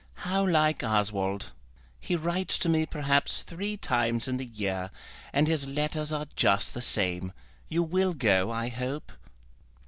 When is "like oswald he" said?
0.47-2.15